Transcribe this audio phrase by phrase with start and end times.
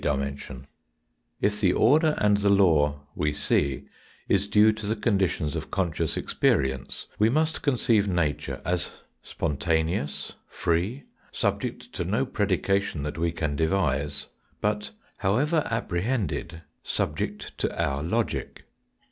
[0.03, 0.67] 120 THE FOURTH DIMENSION
[1.41, 3.87] If the order and the law we see
[4.27, 8.89] is due to the conditions of conscious experience, we must conceive nature as
[9.21, 14.25] spontaneous, free, subject to no predication that we can devise,
[14.59, 18.63] but, however apprehended, subject to our logic.